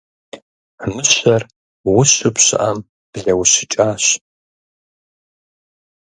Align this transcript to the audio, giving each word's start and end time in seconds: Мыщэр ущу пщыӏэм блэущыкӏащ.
Мыщэр 0.93 1.41
ущу 1.97 2.29
пщыӏэм 2.35 2.77
блэущыкӏащ. 3.11 4.05